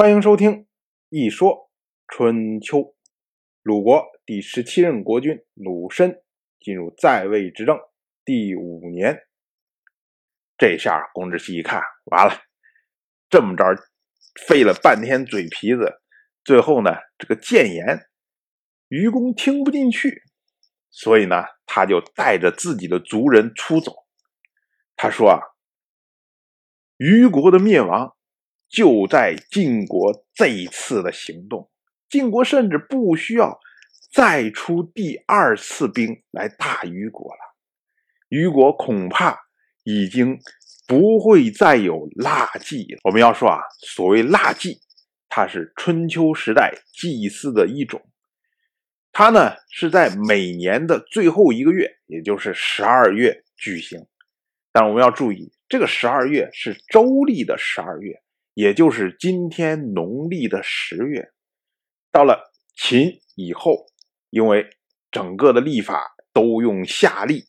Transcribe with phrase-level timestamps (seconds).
[0.00, 0.50] 欢迎收听
[1.08, 1.72] 《一说
[2.06, 2.78] 春秋》。
[3.62, 6.22] 鲁国第十七任国君鲁申
[6.60, 7.76] 进入在位执政
[8.24, 9.26] 第五年，
[10.56, 12.32] 这下公之奇一看，完了，
[13.28, 13.64] 这么着
[14.46, 16.00] 费了半天嘴皮子，
[16.44, 18.06] 最后呢，这个谏言
[18.86, 20.22] 愚公听不进去，
[20.90, 23.92] 所以呢，他就带着自己的族人出走。
[24.94, 25.40] 他说啊，
[26.98, 28.14] 虞国的灭亡。
[28.68, 31.70] 就在晋国这一次的行动，
[32.08, 33.58] 晋国甚至不需要
[34.12, 37.40] 再出第二次兵来打虞国了。
[38.28, 39.38] 虞国恐怕
[39.84, 40.38] 已经
[40.86, 43.00] 不会再有腊祭了。
[43.04, 44.80] 我们要说啊，所谓腊祭，
[45.28, 48.06] 它是春秋时代祭祀的一种，
[49.12, 54.06] 它呢是在每年的最后一个月，也就是十二月举行。
[54.72, 58.20] 但我们要注意，这个十二月是周历的十二月。
[58.58, 61.30] 也就是今天农历的十月，
[62.10, 63.86] 到了秦以后，
[64.30, 64.68] 因为
[65.12, 67.44] 整个的历法都用夏历，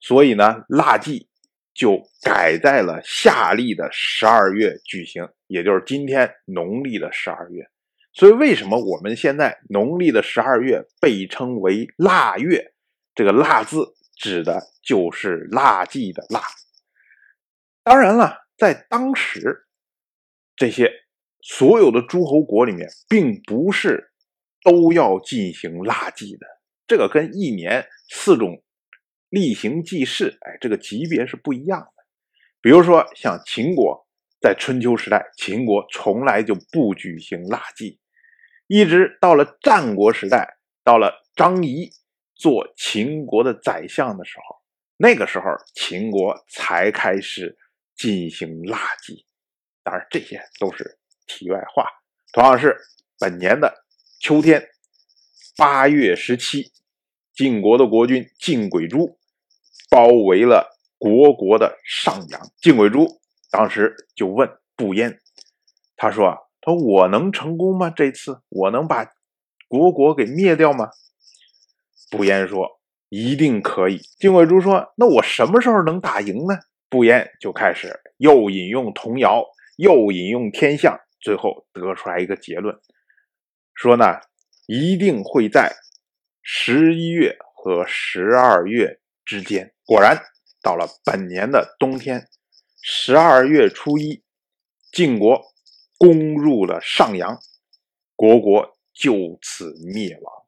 [0.00, 1.30] 所以呢，腊祭
[1.72, 7.66] 就改在了夏历的十二月举行，也就是今天农历的十二月。
[8.12, 12.74] 所以，为什么我们现在农历的十二月被称为腊月？
[13.14, 16.42] 这个“腊”字指的就是腊祭的“腊”。
[17.82, 19.68] 当然了，在当时。
[20.60, 20.92] 这些
[21.40, 24.12] 所有的诸侯国里面，并不是
[24.62, 26.46] 都要进行腊祭的，
[26.86, 28.62] 这个跟一年四种
[29.30, 32.04] 例行祭祀，哎，这个级别是不一样的。
[32.60, 34.06] 比如说像秦国，
[34.38, 37.98] 在春秋时代，秦国从来就不举行腊祭，
[38.66, 41.90] 一直到了战国时代，到了张仪
[42.34, 44.56] 做秦国的宰相的时候，
[44.98, 47.56] 那个时候秦国才开始
[47.96, 49.24] 进行腊祭。
[49.82, 51.86] 当然，这些都是题外话。
[52.32, 52.76] 同样是
[53.18, 53.84] 本年的
[54.20, 54.68] 秋天，
[55.56, 56.70] 八月十七，
[57.34, 59.18] 晋国的国君晋轨珠
[59.90, 60.68] 包围了
[60.98, 62.40] 国国的上阳。
[62.60, 65.20] 晋轨珠当时就问不焉，
[65.96, 67.90] 他说：“啊，他说我能成功吗？
[67.90, 69.12] 这次我能把
[69.66, 70.90] 国国给灭掉吗？”
[72.10, 76.58] 不焉说：“一定可以。”晋轨珠说：“那我什么时候能打赢呢？”
[76.90, 79.44] 不焉就开始又引用童谣。
[79.80, 82.78] 又引用天象，最后得出来一个结论，
[83.72, 84.20] 说呢，
[84.66, 85.74] 一定会在
[86.42, 89.72] 十一月和十二月之间。
[89.86, 90.22] 果然，
[90.60, 92.28] 到了本年的冬天，
[92.82, 94.22] 十二月初一，
[94.92, 95.40] 晋国
[95.96, 97.38] 攻入了上阳，
[98.14, 100.44] 国国就此灭亡。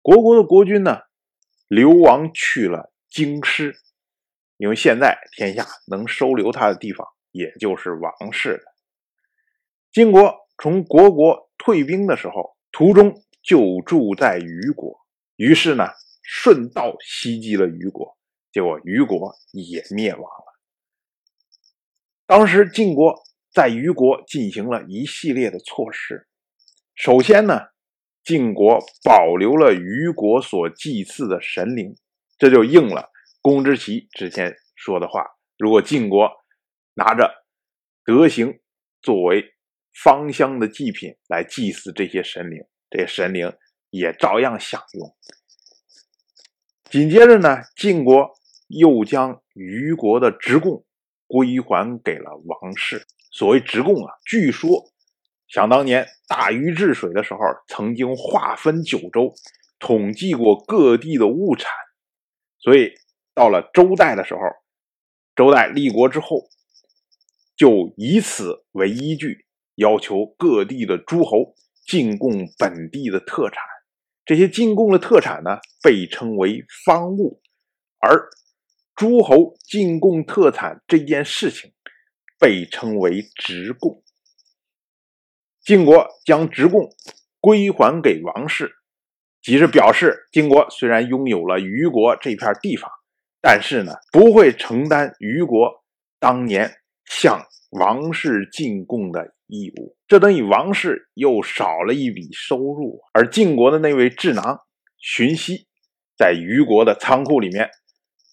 [0.00, 1.02] 国国的国君呢，
[1.68, 3.76] 流亡去了京师，
[4.56, 7.06] 因为现在天下能收留他的地方。
[7.36, 8.64] 也就是王室的
[9.92, 14.98] 晋国从国国退兵的时候，途中就住在虞国，
[15.36, 15.88] 于是呢，
[16.22, 18.16] 顺道袭击了虞国，
[18.50, 20.46] 结果虞国也灭亡了。
[22.26, 23.22] 当时晋国
[23.52, 26.26] 在虞国进行了一系列的措施，
[26.94, 27.60] 首先呢，
[28.24, 31.94] 晋国保留了虞国所祭祀的神灵，
[32.38, 33.10] 这就应了
[33.42, 35.26] 公之奇之前说的话：
[35.58, 36.30] 如果晋国。
[36.98, 37.44] 拿着
[38.04, 38.58] 德行
[39.02, 39.54] 作为
[39.92, 43.52] 芳香的祭品来祭祀这些神灵，这些神灵
[43.90, 45.14] 也照样享用。
[46.84, 48.30] 紧接着呢，晋国
[48.68, 50.86] 又将虞国的职贡
[51.26, 53.06] 归还给了王室。
[53.30, 54.90] 所谓职贡啊，据说
[55.48, 59.34] 想当年大禹治水的时候，曾经划分九州，
[59.78, 61.70] 统计过各地的物产。
[62.58, 62.94] 所以
[63.34, 64.40] 到了周代的时候，
[65.34, 66.48] 周代立国之后。
[67.56, 69.46] 就以此为依据，
[69.76, 71.54] 要求各地的诸侯
[71.86, 73.62] 进贡本地的特产。
[74.24, 77.40] 这些进贡的特产呢，被称为方物，
[78.00, 78.28] 而
[78.94, 81.72] 诸侯进贡特产这件事情
[82.38, 84.02] 被称为直贡。
[85.60, 86.88] 晋国将直贡
[87.40, 88.70] 归还给王室，
[89.40, 92.90] 即是表示晋国虽然拥有了虞国这片地方，
[93.40, 95.84] 但是呢，不会承担虞国
[96.18, 96.74] 当年。
[97.06, 103.00] 向王室进贡的义务，这等于王室又少了一笔收入。
[103.12, 104.60] 而晋国的那位智囊
[104.98, 105.66] 荀息，
[106.16, 107.70] 在虞国的仓库里面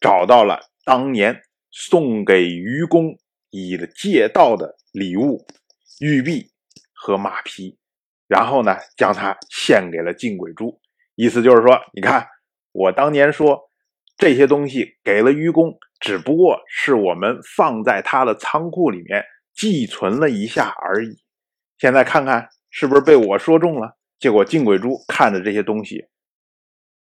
[0.00, 3.18] 找到了当年送给虞公
[3.50, 5.46] 以的借道的礼物——
[6.00, 6.50] 玉璧
[6.92, 7.78] 和马匹，
[8.28, 10.80] 然后呢，将它献给了晋轨珠，
[11.14, 12.26] 意思就是说，你看，
[12.72, 13.70] 我当年说
[14.16, 15.78] 这些东西给了虞公。
[16.00, 19.24] 只不过是我们放在他的仓库里面
[19.54, 21.22] 寄存了一下而已。
[21.78, 23.96] 现在看看是不是被我说中了？
[24.18, 26.08] 结果金鬼珠看着这些东西，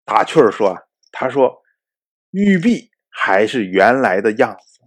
[0.06, 0.78] 打趣儿说
[1.12, 1.64] ：“他说
[2.32, 4.82] 玉璧还是原来的样子，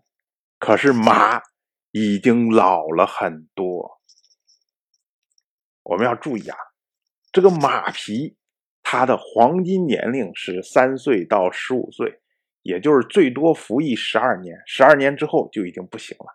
[0.58, 1.42] 可是马
[1.90, 4.00] 已经老了很多。
[5.82, 6.56] 我们要注意啊，
[7.32, 8.36] 这个马皮
[8.84, 12.19] 它的黄金年龄是三岁到十五岁，
[12.62, 16.26] 也就是最多服役十二年，十二年之后就已经不行了。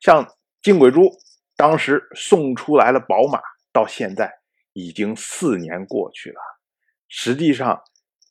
[0.00, 0.26] 像
[0.62, 1.10] 金鬼珠
[1.56, 3.40] 当时送出来了宝马，
[3.72, 4.32] 到现在。”
[4.76, 6.40] 已经四年过去了，
[7.06, 7.80] 实际上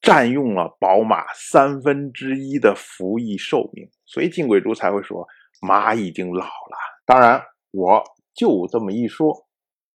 [0.02, 5.26] 占用了宝马三分之一的服役寿命，所以金贵珠才会说
[5.62, 6.78] 马已经老了。
[7.06, 7.42] 当然，
[7.72, 8.04] 我
[8.34, 9.48] 就这么一说，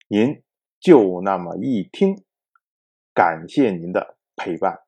[0.08, 0.42] 您
[0.80, 2.16] 就那么一听，
[3.12, 4.87] 感谢您的陪伴。